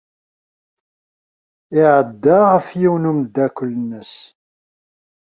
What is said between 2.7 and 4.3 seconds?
yiwen n umeddakel-nnes.